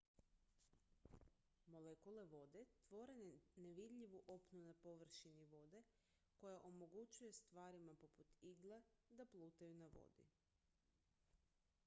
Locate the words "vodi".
9.97-10.25